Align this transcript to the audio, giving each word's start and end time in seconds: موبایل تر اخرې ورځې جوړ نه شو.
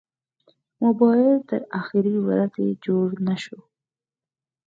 موبایل 0.83 1.35
تر 1.49 1.61
اخرې 1.79 2.15
ورځې 2.27 2.67
جوړ 2.85 3.07
نه 3.27 3.35
شو. 3.43 3.59